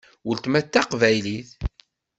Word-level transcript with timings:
Weltma 0.27 0.59
d 0.65 0.67
taqbaylit. 0.67 1.49